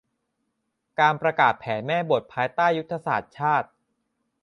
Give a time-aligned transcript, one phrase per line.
[0.99, 3.69] การประกาศแผนแม่บทภายใต้ ยุทธศาสตร์ชาติ